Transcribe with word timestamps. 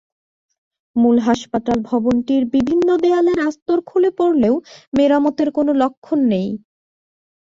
মূল 0.95 1.17
হাসপাতাল 1.27 1.77
ভবনটির 1.89 2.43
বিভিন্ন 2.55 2.87
দেয়ালের 3.03 3.39
আস্তর 3.47 3.77
খুলে 3.89 4.09
পড়লেও 4.17 4.55
মেরামতের 4.93 5.49
কোনো 5.57 5.71
লক্ষণ 5.81 6.19
নেই। 6.31 6.49